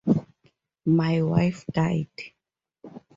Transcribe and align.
My 0.87 1.21
wife 1.21 1.63
died. 1.73 2.07